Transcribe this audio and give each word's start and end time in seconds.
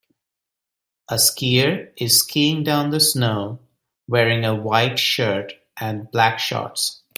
A 1.09 1.13
skier 1.17 1.91
is 1.95 2.21
skiing 2.21 2.63
down 2.63 2.89
the 2.89 2.99
snow 2.99 3.59
wearing 4.07 4.43
a 4.45 4.55
white 4.55 4.97
shirt 4.97 5.53
and 5.77 6.09
black 6.09 6.39
shorts. 6.39 7.03